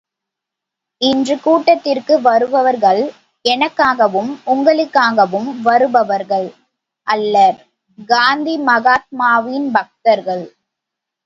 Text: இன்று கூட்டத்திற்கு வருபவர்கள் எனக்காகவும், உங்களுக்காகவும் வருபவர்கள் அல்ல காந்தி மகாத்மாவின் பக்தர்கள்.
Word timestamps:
இன்று 1.01 1.35
கூட்டத்திற்கு 1.39 2.13
வருபவர்கள் 2.21 3.01
எனக்காகவும், 3.45 4.31
உங்களுக்காகவும் 4.45 5.49
வருபவர்கள் 5.61 6.47
அல்ல 7.07 7.35
காந்தி 8.09 8.57
மகாத்மாவின் 8.67 9.69
பக்தர்கள். 9.71 10.45